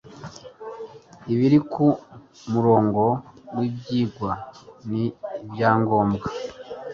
ibiri 1.33 1.57
ku 1.71 1.85
murongo 2.51 3.03
w 3.55 3.59
ibyigwa 3.67 4.31
n 4.89 4.91
ibyangombwa 5.43 6.27